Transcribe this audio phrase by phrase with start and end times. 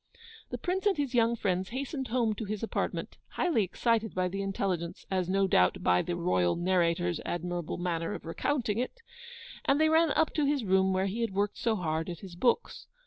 [0.49, 4.41] The Prince and his young friends hastened home to his apartment, highly excited by the
[4.41, 9.03] intelligence, as no doubt by the ROYAL NARRATOR'S admirable manner of recounting it,
[9.63, 12.35] and they ran up to his room where he had worked so hard at his
[12.35, 12.87] books.